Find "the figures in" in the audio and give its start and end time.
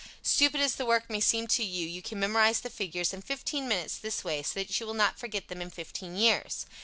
2.61-3.21